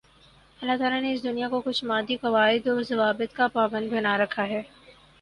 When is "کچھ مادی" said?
1.61-2.17